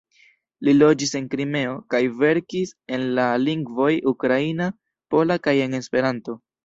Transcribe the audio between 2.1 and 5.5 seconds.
verkis en la lingvoj ukraina, pola